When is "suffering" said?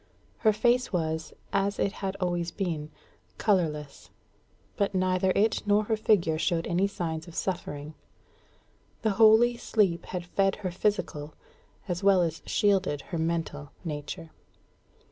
7.35-7.93